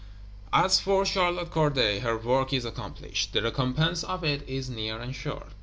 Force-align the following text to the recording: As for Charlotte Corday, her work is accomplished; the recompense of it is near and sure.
As 0.51 0.79
for 0.79 1.05
Charlotte 1.05 1.51
Corday, 1.51 1.99
her 1.99 2.17
work 2.17 2.53
is 2.53 2.65
accomplished; 2.65 3.33
the 3.33 3.43
recompense 3.43 4.03
of 4.03 4.23
it 4.23 4.41
is 4.49 4.67
near 4.67 4.97
and 4.99 5.13
sure. 5.15 5.45